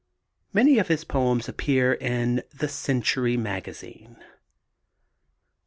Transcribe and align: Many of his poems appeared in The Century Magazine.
Many 0.51 0.79
of 0.79 0.87
his 0.87 1.03
poems 1.03 1.47
appeared 1.47 2.01
in 2.01 2.41
The 2.49 2.67
Century 2.67 3.37
Magazine. 3.37 4.17